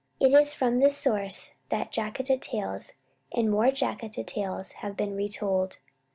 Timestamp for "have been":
4.81-5.15